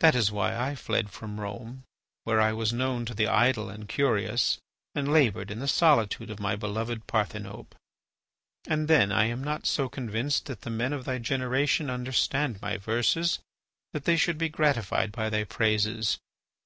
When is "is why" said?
0.14-0.54